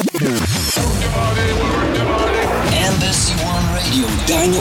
Deine 0.00 0.59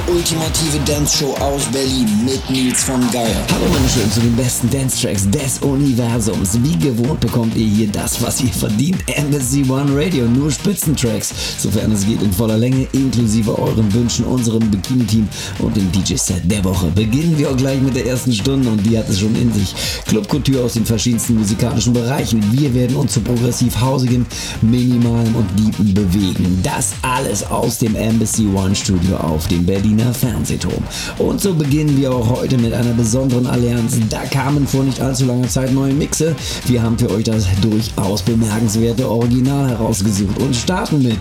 ultimative 0.08 0.80
Dance-Show 0.86 1.34
aus 1.40 1.64
Berlin 1.72 2.08
mit 2.26 2.50
Nils 2.50 2.84
von 2.84 3.00
Geier. 3.12 3.46
Hallo 3.52 3.66
meine 3.74 3.90
Schönen 3.90 4.12
zu 4.12 4.20
den 4.20 4.36
besten 4.36 4.70
Dance-Tracks 4.70 5.30
des 5.30 5.60
Universums. 5.60 6.58
Wie 6.64 6.78
gewohnt 6.78 7.20
bekommt 7.20 7.56
ihr 7.56 7.68
hier 7.68 7.88
das, 7.88 8.22
was 8.22 8.42
ihr 8.42 8.50
verdient. 8.50 8.98
Embassy 9.08 9.64
One 9.70 9.92
Radio, 9.94 10.26
nur 10.26 10.52
Spitzentracks, 10.52 11.34
sofern 11.58 11.92
es 11.92 12.06
geht 12.06 12.22
in 12.22 12.32
voller 12.32 12.58
Länge, 12.58 12.88
inklusive 12.92 13.58
euren 13.58 13.92
Wünschen, 13.94 14.26
unserem 14.26 14.70
Bikini-Team 14.70 15.28
und 15.60 15.76
dem 15.76 15.92
DJ-Set 15.92 16.50
der 16.50 16.64
Woche. 16.64 16.88
Beginnen 16.96 17.38
wir 17.38 17.50
auch 17.52 17.58
gleich 17.58 17.82
mit 17.82 17.96
der 17.96 18.06
ersten 18.06 18.34
Stunde 18.34 18.70
und 18.70 18.86
die 18.86 18.98
hat 18.98 19.10
es 19.10 19.20
schon 19.20 19.36
in 19.36 19.52
sich. 19.54 19.74
Club 20.06 20.28
Couture 20.28 20.64
aus 20.64 20.74
den 20.74 20.86
verschiedensten 20.86 21.36
musikalischen 21.36 21.94
Bereichen. 21.94 22.44
Wir 22.52 22.74
werden 22.74 22.96
uns 22.96 23.14
zu 23.14 23.22
progressiv 23.22 23.80
hausigen, 23.80 24.26
minimalen 24.62 25.34
und 25.36 25.48
deepen 25.58 25.94
bewegen. 25.94 26.60
Das 26.64 26.94
alles 27.02 27.44
aus 27.44 27.80
dem 27.80 27.96
Embassy 27.96 28.46
One 28.48 28.76
Studio 28.76 29.18
auf 29.18 29.48
dem 29.48 29.66
Berliner 29.90 30.14
Fernsehturm. 30.14 30.84
Und 31.18 31.42
so 31.42 31.54
beginnen 31.54 31.98
wir 31.98 32.12
auch 32.12 32.30
heute 32.30 32.58
mit 32.58 32.74
einer 32.74 32.94
besonderen 32.94 33.48
Allianz. 33.48 33.98
Da 34.10 34.24
kamen 34.26 34.68
vor 34.68 34.84
nicht 34.84 35.02
allzu 35.02 35.26
langer 35.26 35.48
Zeit 35.48 35.74
neue 35.74 35.94
Mixe. 35.94 36.36
Wir 36.68 36.84
haben 36.84 36.98
für 36.98 37.10
euch 37.10 37.24
das 37.24 37.46
durchaus 37.62 38.22
bemerkenswerte 38.22 39.10
Original 39.10 39.70
herausgesucht 39.70 40.38
und 40.40 40.56
starten 40.56 41.02
mit 41.02 41.18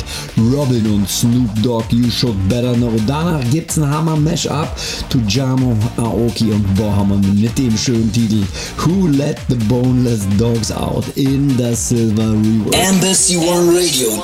Robin 0.52 0.86
und 0.86 1.08
Snoop 1.08 1.62
Dogg 1.62 1.86
You 1.90 2.10
Should 2.10 2.48
Better 2.48 2.74
Know. 2.74 2.92
Danach 3.06 3.40
gibt's 3.50 3.78
ein 3.78 3.88
Hammer 3.88 4.16
Mashup 4.16 4.68
to 5.08 5.18
Jamo, 5.26 5.76
Aoki 5.96 6.50
und 6.50 6.74
Bohammer 6.74 7.16
mit 7.16 7.56
dem 7.56 7.76
schönen 7.76 8.12
Titel 8.12 8.42
Who 8.84 9.06
Let 9.08 9.38
the 9.48 9.56
Boneless 9.66 10.20
Dogs 10.36 10.70
Out 10.70 11.04
in 11.14 11.56
the 11.56 11.74
Silver 11.74 12.32
Rework. 12.32 12.74
Embassy 12.74 13.36
One 13.36 13.74
Radio. 13.74 14.22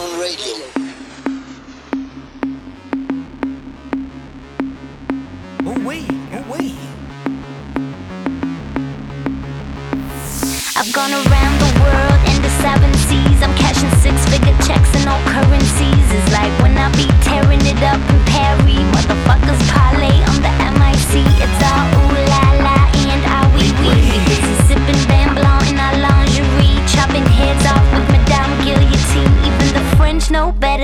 It's 16.15 16.31
like 16.31 16.53
when 16.63 16.79
I 16.79 16.87
be 16.95 17.11
tearing 17.27 17.59
it 17.67 17.83
up 17.83 17.99
in 17.99 18.21
Paris. 18.31 18.55
Motherfuckers 18.95 19.59
parlay 19.75 20.15
on 20.31 20.44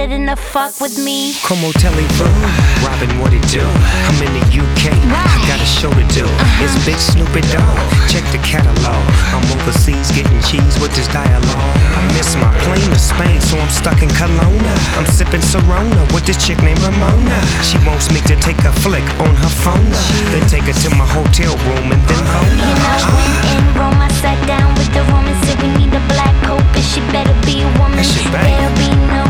better 0.00 0.16
than 0.16 0.32
to 0.32 0.36
fuck 0.36 0.80
with 0.80 0.96
me. 0.96 1.36
Como 1.44 1.68
telephone, 1.76 2.40
Robin, 2.80 3.12
what 3.20 3.36
it 3.36 3.44
do? 3.52 3.60
I'm 3.60 4.16
in 4.24 4.32
the 4.32 4.46
UK, 4.48 4.96
I 4.96 5.36
got 5.44 5.60
a 5.60 5.68
show 5.68 5.92
to 5.92 6.06
do. 6.08 6.24
It's 6.64 6.72
Big 6.88 6.96
Snoopy 6.96 7.44
Dog, 7.52 7.76
check 8.08 8.24
the 8.32 8.40
catalog. 8.40 8.96
I'm 9.36 9.44
overseas 9.52 10.08
getting 10.16 10.40
cheese 10.48 10.80
with 10.80 10.88
this 10.96 11.08
dialogue. 11.12 11.76
I 11.92 12.00
miss 12.16 12.32
my 12.40 12.48
plane 12.64 12.88
to 12.88 12.96
Spain, 12.98 13.44
so 13.44 13.60
I'm 13.60 13.68
stuck 13.68 14.00
in 14.00 14.08
Kelowna. 14.16 14.74
I'm 14.96 15.04
sipping 15.04 15.44
Corona 15.52 16.00
with 16.16 16.24
this 16.24 16.40
chick 16.40 16.56
named 16.64 16.80
Ramona. 16.80 17.36
She 17.60 17.76
wants 17.84 18.08
me 18.08 18.24
to 18.24 18.34
take 18.40 18.64
a 18.64 18.72
flick 18.80 19.04
on 19.20 19.36
her 19.36 19.52
phone, 19.52 19.92
then 20.32 20.48
take 20.48 20.64
her 20.64 20.76
to 20.80 20.88
my 20.96 21.04
hotel 21.04 21.52
room 21.68 21.92
and 21.92 22.02
then 22.08 22.24
hold 22.24 22.48
You 22.56 22.72
know, 22.72 23.04
when 23.20 23.32
in 23.52 23.64
Rome, 23.76 24.00
I 24.00 24.08
sat 24.24 24.40
down 24.48 24.72
with 24.80 24.88
the 24.96 25.04
woman, 25.12 25.36
said 25.44 25.60
we 25.60 25.68
need 25.76 25.92
a 25.92 26.00
black 26.08 26.32
pope, 26.48 26.64
and 26.72 26.86
she 26.88 27.04
better 27.12 27.36
be 27.44 27.60
a 27.60 27.68
woman. 27.76 28.00
And 28.00 28.08
she 28.08 28.24
bang. 28.32 28.48
There'll 28.56 28.80
be 28.80 28.88
no 28.96 29.20
more 29.28 29.29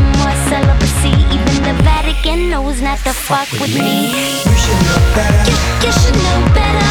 the 2.23 2.29
Vatican 2.29 2.49
knows 2.49 2.81
not 2.81 2.99
to 2.99 3.13
fuck 3.13 3.49
with 3.53 3.73
me. 3.73 4.11
You 4.11 4.55
should 4.57 4.81
know 4.85 5.01
better. 5.15 5.49
You, 5.49 5.57
you 5.85 5.91
should 5.91 6.15
know 6.15 6.53
better. 6.53 6.89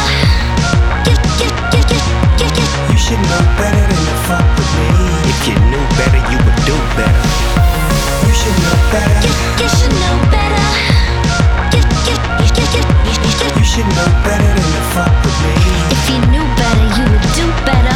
You, 1.07 1.15
you, 1.39 1.49
you, 1.71 1.81
you, 1.91 1.99
you, 2.39 2.47
you. 2.57 2.91
You 2.91 2.97
should 2.97 3.19
know 3.19 3.43
better 3.57 3.79
than 3.79 4.03
to 4.05 4.15
fuck 4.27 4.45
with 4.57 4.71
me. 4.77 4.87
If 5.29 5.47
you 5.47 5.55
knew 5.69 5.85
better, 5.97 6.21
you 6.31 6.37
would 6.37 6.59
do 6.65 6.75
better. 6.97 7.25
You 8.27 8.33
should 8.33 8.57
know 8.63 8.77
better. 8.91 9.27
You, 9.27 9.63
you 9.63 9.69
should 9.69 9.93
know 9.93 10.31
better. 10.31 11.10
You, 12.59 13.63
should 13.63 13.87
know 13.95 14.09
better 14.27 14.51
than 14.51 14.69
to 14.75 14.83
fuck 14.91 15.13
with 15.23 15.37
me. 15.43 15.53
If 15.95 16.03
you 16.11 16.19
knew 16.33 16.45
better, 16.59 16.85
you 16.97 17.05
would 17.07 17.27
do 17.37 17.47
better. 17.63 17.95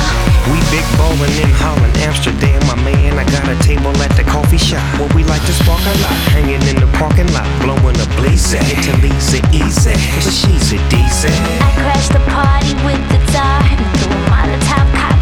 We 0.51 0.61
big 0.71 0.85
ballin' 0.95 1.35
in 1.41 1.51
Holland, 1.59 1.97
Amsterdam, 1.97 2.61
my 2.67 2.75
man. 2.85 3.17
I 3.19 3.25
got 3.25 3.49
a 3.49 3.57
table 3.63 3.91
at 3.99 4.15
the 4.15 4.23
coffee 4.23 4.57
shop 4.57 4.85
where 4.99 5.09
we 5.15 5.23
like 5.25 5.44
to 5.45 5.53
spark 5.53 5.81
a 5.81 5.95
lot. 6.05 6.15
Hanging 6.31 6.61
in 6.69 6.77
the 6.79 6.88
parking 6.95 7.27
lot, 7.33 7.47
blowing 7.61 7.97
a 7.99 8.07
blaze. 8.15 8.53
Italy's 8.53 9.33
a 9.33 9.41
easy, 9.51 9.95
but 10.23 10.33
she's 10.33 10.71
a 10.71 10.79
decent. 10.88 11.35
I 11.59 11.71
crashed 11.75 12.13
the 12.13 12.23
party 12.31 12.73
with 12.85 13.01
the 13.11 13.19
tar 13.33 13.59
and 13.65 13.81
threw 13.99 14.13
a 14.13 14.21
Molotov 14.31 14.88
cocktail 14.95 15.14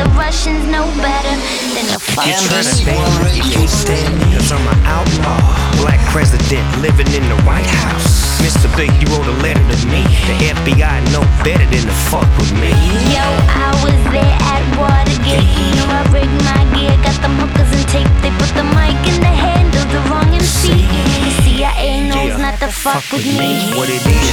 the 0.00 0.08
Russians 0.16 0.64
know 0.72 0.88
better 0.96 1.34
than 1.76 1.84
to 1.92 1.98
fuck 2.00 2.24
You 2.24 2.32
with 2.32 2.48
tryna 2.48 2.72
Embassy 2.72 2.84
me. 2.88 2.96
stand 2.96 3.20
One 3.20 3.36
you 3.36 3.44
can't 3.52 3.68
stand 3.68 4.12
me, 4.16 4.26
cause 4.32 4.48
I'm 4.52 4.64
an 4.64 4.80
outlaw. 4.88 5.36
Black 5.84 6.00
president 6.08 6.64
living 6.80 7.10
in 7.12 7.24
the 7.28 7.36
White 7.44 7.68
House. 7.84 8.40
Mr. 8.40 8.64
Big, 8.80 8.88
you 8.96 9.06
wrote 9.12 9.28
a 9.28 9.36
letter 9.44 9.60
to 9.60 9.78
me. 9.92 10.00
The 10.40 10.56
FBI 10.56 10.96
know 11.12 11.20
better 11.44 11.66
than 11.68 11.84
to 11.84 11.96
fuck 12.08 12.24
with 12.40 12.52
me. 12.56 12.72
Yo, 13.12 13.20
I 13.20 13.76
was 13.84 13.98
there 14.08 14.36
at 14.48 14.64
Watergate. 14.80 15.44
You 15.44 15.68
know 15.76 15.88
I 15.92 16.00
rigged 16.16 16.32
my 16.48 16.64
gear, 16.72 16.96
got 17.04 17.20
them 17.20 17.36
hookers 17.36 17.68
and 17.76 17.84
tape. 17.92 18.08
They 18.24 18.32
put 18.40 18.48
the 18.56 18.64
mic 18.72 18.96
in 19.04 19.20
the 19.20 19.28
hand 19.44 19.68
of 19.76 19.84
the 19.92 20.00
wrong 20.08 20.32
MC. 20.32 20.80
The 20.80 21.32
CIA 21.44 22.08
knows 22.08 22.32
Yeah. 22.32 22.44
not 22.48 22.56
to 22.64 22.72
fuck 22.72 23.04
with 23.12 23.26
me. 23.36 23.76
What 23.76 23.88
it 23.92 24.00
is. 24.00 24.32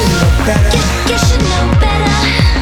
You, 0.71 0.83
you 1.11 1.17
should 1.27 1.43
know 1.51 1.65
better. 1.83 2.56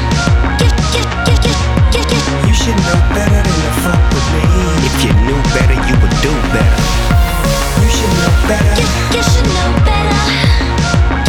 Should 2.66 2.82
know 2.82 2.98
better 3.14 3.42
than 3.46 3.60
to 3.62 3.74
fuck 3.86 4.02
with 4.10 4.28
me. 4.34 4.42
If 4.90 4.96
you 5.06 5.14
knew 5.30 5.38
better, 5.54 5.78
you 5.86 5.94
would 6.02 6.16
do 6.26 6.34
better. 6.50 6.82
You 7.78 7.90
should 7.94 8.14
know 8.26 8.34
better. 8.50 8.74
You, 8.82 8.88
you 9.14 9.22
should 9.22 9.50
know 9.54 9.70
better. 9.86 10.18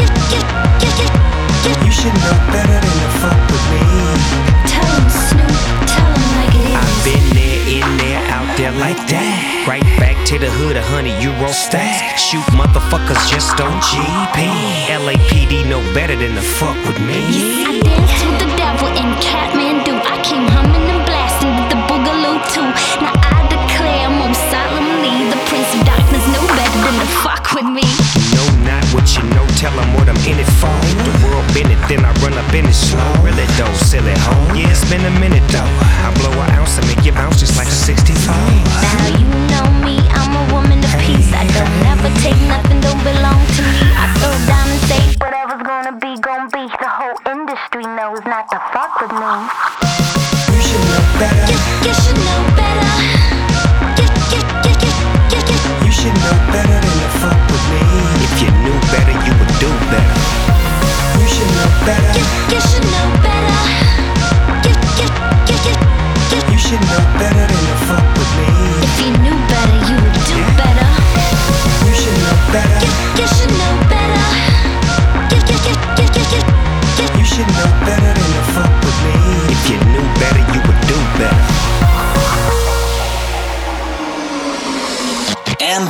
You, 0.01 0.07
you, 0.33 0.41
you, 0.81 0.91
you, 0.97 1.09
you. 1.69 1.73
You 1.85 1.93
should 1.93 2.17
know 2.25 2.37
better 2.49 2.79
than 2.81 2.97
to 3.05 3.11
fuck 3.21 3.37
with 3.53 3.65
me. 3.69 3.85
Tell 4.65 4.89
'em, 4.97 5.09
Snoop, 5.13 5.61
tell 5.93 6.09
'em 6.09 6.25
like 6.41 6.57
it 6.57 6.73
I've 6.81 6.97
been 7.05 7.27
there, 7.37 7.61
in 7.69 7.89
there, 8.01 8.23
out 8.33 8.49
there 8.57 8.73
like 8.73 9.03
that. 9.13 9.69
Right 9.69 9.85
back 10.01 10.17
to 10.33 10.39
the 10.39 10.49
hood, 10.49 10.77
a 10.81 10.83
hundred 10.83 11.21
euro 11.21 11.53
stack. 11.53 12.17
Shoot 12.17 12.49
motherfuckers 12.57 13.21
just 13.29 13.61
on 13.61 13.77
GP. 13.85 14.39
LAPD 15.05 15.69
know 15.69 15.85
better 15.93 16.17
than 16.17 16.35
to 16.35 16.41
fuck 16.41 16.79
with 16.89 16.99
me. 16.99 17.21
I 17.69 17.81
danced 17.85 18.25
with 18.25 18.39
the 18.41 18.51
devil 18.57 18.89
in 18.97 19.09
Kathmandu. 19.21 19.66
I'm 30.67 30.83
in 30.91 30.99
it 30.99 31.05
for. 31.05 31.07
The 31.07 31.15
world 31.27 31.47
been 31.55 31.69
it, 31.71 31.81
then 31.89 32.03
I 32.05 32.13
run 32.23 32.35
up 32.35 32.51
in 32.55 32.67
it 32.67 32.75
slow. 32.75 33.03
Really 33.23 33.47
though, 33.57 33.73
silly 33.79 34.15
hoe. 34.27 34.55
Yeah, 34.55 34.71
it's 34.71 34.85
been 34.91 35.05
a 35.05 35.15
minute 35.23 35.45
though. 35.49 35.71
I 36.03 36.11
blow 36.19 36.35
an 36.43 36.51
ounce 36.59 36.79
and 36.79 36.87
make 36.91 37.05
you 37.07 37.13
bounce 37.13 37.41
just 37.41 37.57
like 37.57 37.69
a 37.69 37.79
64. 37.87 38.35
Now 38.35 39.07
you 39.15 39.27
know 39.51 39.67
me, 39.87 39.97
I'm 40.13 40.33
a 40.35 40.45
woman 40.53 40.83
of 40.83 40.93
peace. 41.03 41.31
I 41.33 41.47
don't 41.55 41.77
never 41.87 42.11
take 42.21 42.39
nothing, 42.51 42.81
don't 42.81 43.03
belong 43.03 43.41
to 43.57 43.63
me. 43.63 43.81
I 43.95 44.07
throw 44.19 44.35
down 44.51 44.67
and 44.69 44.83
say, 44.91 45.03
whatever's 45.23 45.63
gonna 45.63 45.95
be, 45.99 46.19
gonna 46.21 46.51
be. 46.51 46.65
The 46.67 46.91
whole 46.91 47.19
industry 47.31 47.85
knows 47.85 48.23
not 48.27 48.51
to 48.51 48.59
fuck 48.75 49.01
with 49.01 49.13
me. 49.15 49.33
You 50.53 50.61
should 50.63 50.85
know 50.91 51.05
better. 51.19 51.56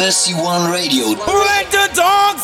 Embassy 0.06 0.34
One 0.34 0.70
Radio. 0.70 1.06
Let 1.08 1.72
the 1.72 1.90
dogs 1.92 2.35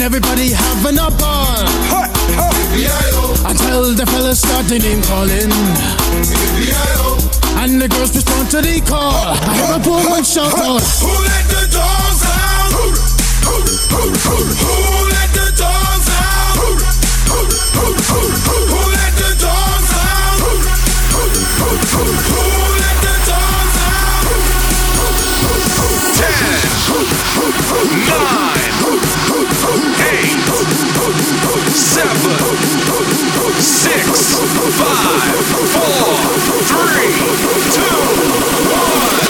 And 0.00 0.06
everybody 0.06 0.48
having 0.48 0.96
a 0.96 1.10
ball. 1.10 1.60
Until 3.44 3.92
the 3.92 4.06
fellas 4.08 4.40
start 4.40 4.64
the 4.64 4.78
name 4.78 5.02
calling. 5.02 5.52
And 7.60 7.76
the 7.76 7.86
girls 7.86 8.16
respond 8.16 8.48
to 8.52 8.62
the 8.62 8.80
call. 8.80 9.12
I 9.12 9.52
hear 9.60 9.76
a 9.76 9.78
poor 9.78 10.00
one 10.08 10.24
shout 10.24 10.56
out. 10.56 10.80
Who 11.04 11.12
let 11.20 11.44
the 11.52 11.68
dogs 11.68 12.24
out? 12.24 12.72
Who, 12.80 12.96
who, 13.44 13.60
who, 13.92 14.08
who, 14.24 14.40
who 14.40 15.04
let 15.12 15.36
the 15.36 15.52
dogs 15.60 16.08
out? 16.08 16.56
Who, 16.56 16.80
who, 16.80 17.44
who, 17.76 17.92
who, 18.00 18.24
who, 18.40 18.56
who 18.72 18.80
let 18.96 19.12
the 19.20 19.36
dogs 19.36 19.92
out? 20.00 20.40
Who, 20.40 20.64
who, 21.12 21.28
who, 21.60 21.76
who, 21.76 22.08
who 22.08 22.40
let 22.80 23.04
the 23.04 23.20
dogs 23.28 23.76
out? 23.84 24.32
Ten, 26.16 26.56
nine, 26.88 27.44
eight, 27.44 27.68
seven, 27.68 28.59
six, 33.60 34.38
five, 34.78 35.36
four, 35.72 36.16
three, 36.64 37.12
two, 37.72 38.00
one. 38.70 39.29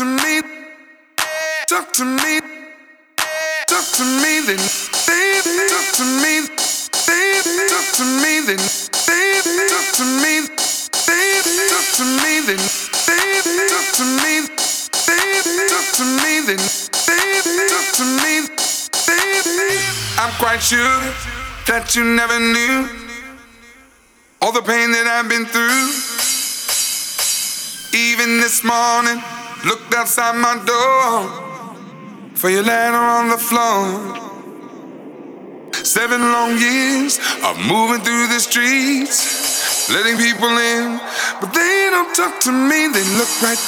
to 0.00 0.06
me, 0.06 0.40
talk 1.68 1.92
to 1.92 2.06
me, 2.06 2.40
talk 3.68 3.84
to 3.92 4.02
me, 4.02 4.40
then. 4.48 4.56
Baby, 5.04 5.68
talk 5.68 5.88
to 6.00 6.04
me, 6.24 6.48
baby, 7.04 7.68
talk 7.68 7.84
to 8.00 8.04
me, 8.08 8.40
then. 8.48 8.60
Baby, 9.04 9.60
talk 9.68 9.88
to 10.00 10.04
me, 10.24 10.48
baby, 11.04 11.52
talk 11.68 11.84
to 12.00 12.04
me, 12.16 12.40
then. 12.48 12.60
Baby, 13.04 13.52
talk 13.68 13.88
to 14.00 14.04
me, 14.24 14.48
baby, 15.04 15.68
talk 15.68 15.88
to 15.92 16.04
me, 16.16 16.32
then. 16.48 16.60
Baby, 17.04 17.52
talk 17.68 17.88
to 18.00 18.04
me, 18.24 18.48
baby. 19.04 19.84
I'm 20.16 20.32
quite 20.40 20.62
sure 20.62 21.00
that 21.68 21.92
you 21.94 22.04
never 22.04 22.40
knew 22.40 22.88
all 24.40 24.52
the 24.52 24.62
pain 24.62 24.92
that 24.92 25.06
I've 25.06 25.28
been 25.28 25.44
through, 25.44 25.92
even 27.92 28.40
this 28.40 28.64
morning 28.64 29.22
outside 30.00 30.36
my 30.40 30.56
door 30.64 32.34
for 32.34 32.48
your 32.48 32.62
letter 32.62 32.96
on 32.96 33.28
the 33.28 33.36
floor. 33.36 34.16
Seven 35.84 36.20
long 36.20 36.56
years 36.58 37.18
of 37.44 37.58
moving 37.58 38.00
through 38.02 38.26
the 38.28 38.40
streets, 38.40 39.90
letting 39.90 40.16
people 40.16 40.48
in, 40.48 40.98
but 41.40 41.52
they 41.52 41.88
don't 41.90 42.14
talk 42.14 42.40
to 42.40 42.52
me. 42.52 42.88
They 42.88 43.04
look 43.18 43.30
right 43.42 43.58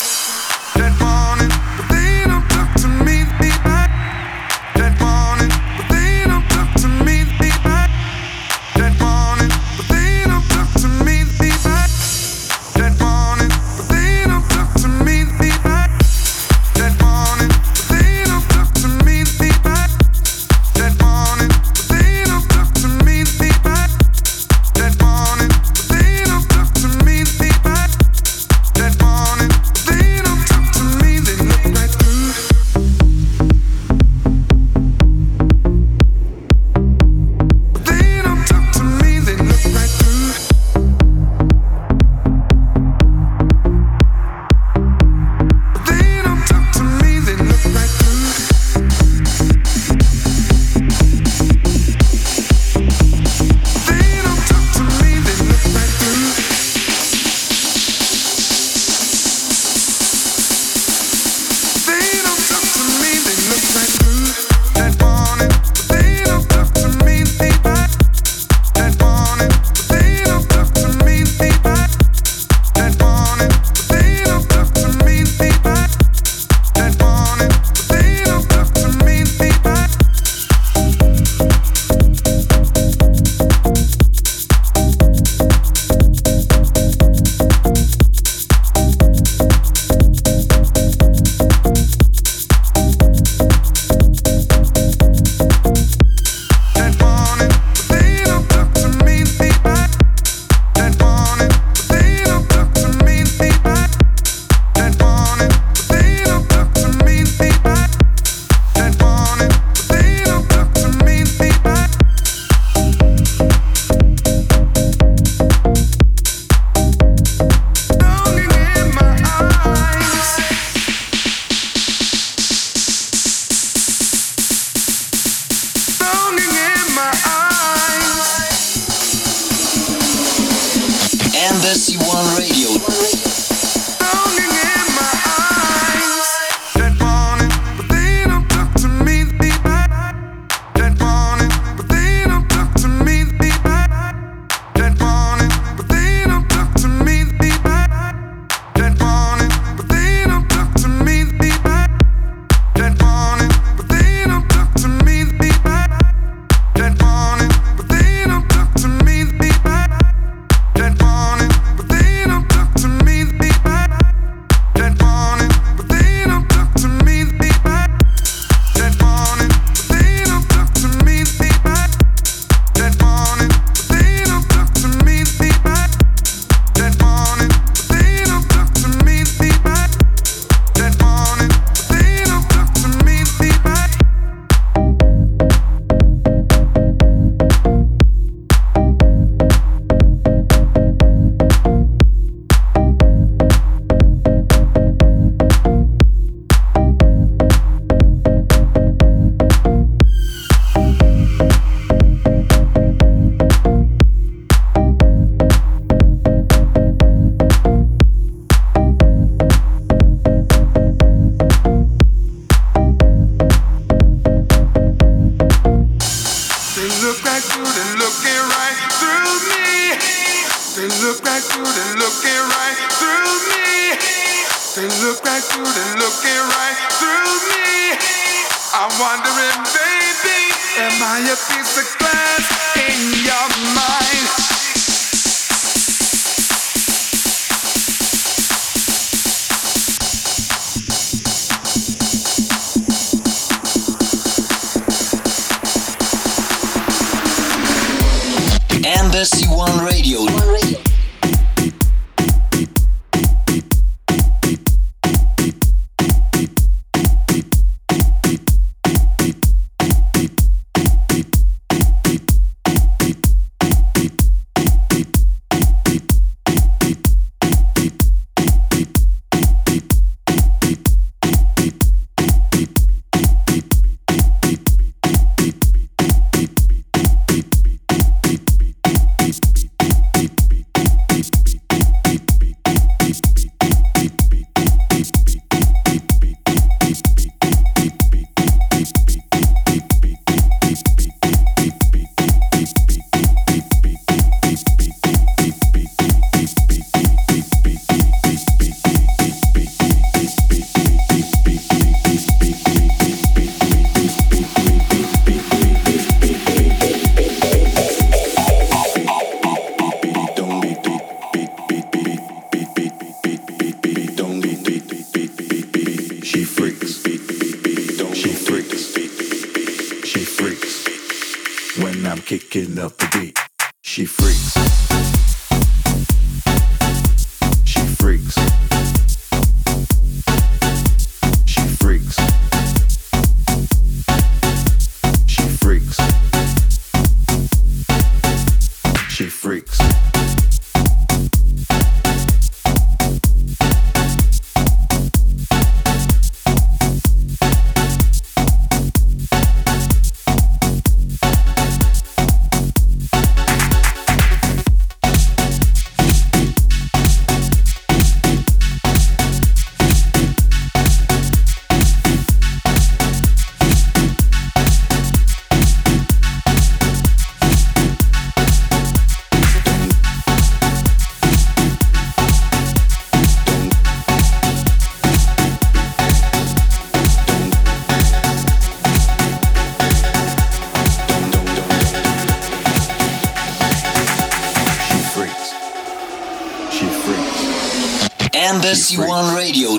She 386.83 386.89
freaks. 386.89 388.35
Embassy. 388.35 388.99
One 388.99 389.37
Radio. 389.37 389.79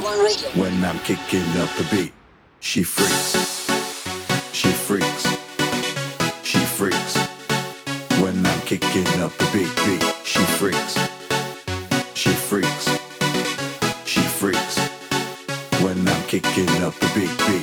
When 0.56 0.86
I'm 0.86 0.98
kicking 1.00 1.44
up 1.60 1.70
the 1.76 1.86
beat, 1.92 2.14
she 2.62 2.84
freaks. 2.84 3.68
She 4.54 4.70
freaks. 4.70 5.24
She 6.44 6.60
freaks. 6.60 7.18
When 8.22 8.46
I'm 8.46 8.62
kicking 8.62 9.06
up 9.20 9.34
the 9.38 9.50
beat, 9.52 9.76
beat, 9.86 10.16
she 10.24 10.44
freaks. 10.56 10.94
She 12.14 12.30
freaks. 12.30 12.86
She 14.06 14.22
freaks. 14.22 14.78
When 15.84 16.08
I'm 16.08 16.24
kicking 16.28 16.70
up 16.84 16.96
the 17.02 17.12
beat, 17.14 17.38
beat. 17.48 17.63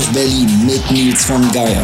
Aus 0.00 0.06
Berlin 0.14 0.48
mit 0.64 0.90
Nils 0.90 1.26
von 1.26 1.42
Geier. 1.52 1.82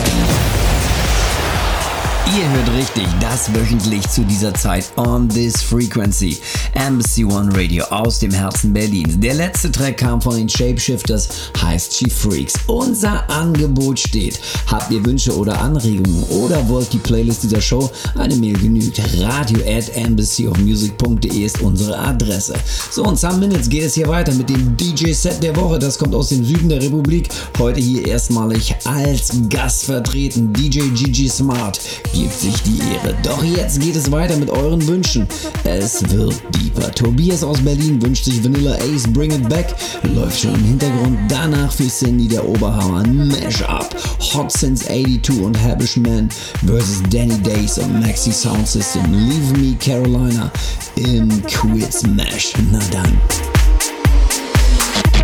Ihr 2.34 2.50
hört 2.50 2.72
richtig, 2.74 3.06
das 3.20 3.52
wöchentlich 3.54 4.08
zu 4.08 4.22
dieser 4.22 4.54
Zeit 4.54 4.90
on 4.96 5.28
this 5.28 5.60
frequency. 5.62 6.38
Embassy 6.76 7.24
One 7.24 7.50
Radio 7.56 7.84
aus 7.84 8.18
dem 8.18 8.30
Herzen 8.30 8.72
Berlins. 8.72 9.18
Der 9.18 9.34
letzte 9.34 9.72
Track 9.72 9.96
kam 9.96 10.20
von 10.20 10.36
den 10.36 10.48
Shapeshifters, 10.48 11.28
heißt 11.60 11.96
She 11.96 12.10
Freaks. 12.10 12.54
Unser 12.66 13.28
Angebot 13.30 13.98
steht. 13.98 14.38
Habt 14.66 14.90
ihr 14.90 15.04
Wünsche 15.04 15.36
oder 15.36 15.58
Anregungen 15.60 16.22
oder 16.24 16.68
wollt 16.68 16.92
die 16.92 16.98
Playlist 16.98 17.44
dieser 17.44 17.60
Show? 17.60 17.90
Eine 18.14 18.36
Mail 18.36 18.58
genügt. 18.58 19.00
Radio 19.18 19.58
at 19.66 19.88
embassyofmusic.de 19.96 21.44
ist 21.44 21.60
unsere 21.62 21.98
Adresse. 21.98 22.54
So, 22.90 23.04
und 23.04 23.18
some 23.18 23.38
Minutes 23.38 23.68
geht 23.68 23.84
es 23.84 23.94
hier 23.94 24.08
weiter 24.08 24.32
mit 24.34 24.48
dem 24.48 24.76
DJ-Set 24.76 25.42
der 25.42 25.56
Woche. 25.56 25.78
Das 25.78 25.98
kommt 25.98 26.14
aus 26.14 26.28
dem 26.28 26.44
Süden 26.44 26.68
der 26.68 26.82
Republik. 26.82 27.28
Heute 27.58 27.80
hier 27.80 28.06
erstmalig 28.06 28.74
als 28.84 29.30
Gast 29.48 29.84
vertreten 29.84 30.52
DJ 30.52 30.80
Gigi 30.94 31.28
Smart 31.28 31.80
gibt 32.12 32.38
sich 32.38 32.62
die 32.62 32.78
Ehre. 32.78 33.14
Doch 33.22 33.42
jetzt 33.42 33.80
geht 33.80 33.96
es 33.96 34.10
weiter 34.10 34.36
mit 34.36 34.50
euren 34.50 34.86
Wünschen. 34.86 35.26
Es 35.64 36.02
wird 36.10 36.34
deeper. 36.66 36.90
Tobias 36.92 37.42
aus 37.42 37.60
Berlin 37.60 38.00
wünscht 38.02 38.24
sich 38.24 38.42
Vanilla 38.42 38.74
Ace 38.74 39.06
Bring 39.12 39.30
It 39.30 39.48
Back. 39.48 39.74
Läuft 40.14 40.40
schon 40.40 40.54
im 40.54 40.64
Hintergrund. 40.64 41.18
Danach 41.28 41.72
für 41.72 41.88
Cindy 41.88 42.28
der 42.28 42.46
Oberhammer. 42.46 43.06
Mash-up. 43.06 43.94
Hot 44.34 44.52
Since 44.52 44.86
82 44.86 45.40
und 45.42 45.60
Habish 45.62 45.96
Man 45.96 46.28
versus 46.66 47.02
Danny 47.10 47.38
Days 47.38 47.78
und 47.78 48.00
Maxi 48.00 48.32
Sound 48.32 48.66
System. 48.66 49.04
Leave 49.12 49.58
Me 49.58 49.76
Carolina 49.78 50.50
im 50.96 51.42
Quiz 51.46 52.02
Mash. 52.02 52.52
Na 52.70 52.80
dann. 52.90 53.18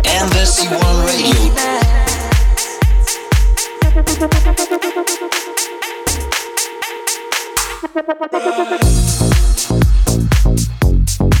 Embassy 0.03 0.67
One 0.67 1.05
Radio. 1.05 1.53
Back. 11.03 11.33